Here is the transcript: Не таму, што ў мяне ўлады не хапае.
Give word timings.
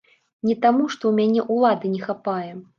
Не 0.49 0.55
таму, 0.63 0.87
што 0.95 1.03
ў 1.11 1.13
мяне 1.19 1.45
ўлады 1.53 1.95
не 1.95 2.05
хапае. 2.09 2.51